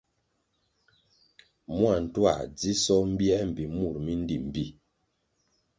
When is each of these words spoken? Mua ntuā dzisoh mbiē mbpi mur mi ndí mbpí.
Mua 1.75 1.95
ntuā 2.03 2.33
dzisoh 2.57 3.03
mbiē 3.11 3.37
mbpi 3.49 3.63
mur 3.75 3.95
mi 4.05 4.13
ndí 4.21 4.35
mbpí. 4.47 4.65